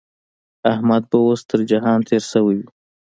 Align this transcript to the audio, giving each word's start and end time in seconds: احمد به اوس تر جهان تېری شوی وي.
احمد 0.73 1.03
به 1.09 1.17
اوس 1.25 1.41
تر 1.49 1.59
جهان 1.71 1.99
تېری 2.07 2.27
شوی 2.31 2.55
وي. 2.59 2.67